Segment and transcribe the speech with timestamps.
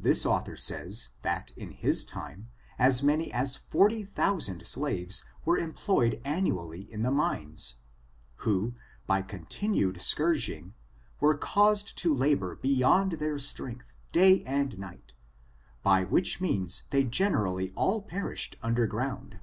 [0.00, 2.46] This author says, thai, in his times,
[2.80, 7.76] as many as forty thousand slaves were employed an nually in the mines,
[8.38, 8.74] who,
[9.06, 10.74] by continued scourging,
[11.20, 16.10] were caused to labor beyond their strength, day and i FORTUNES, OF THE NEGRO RACE.
[16.10, 19.38] 309 night, by which means they generally all perished tinder ground.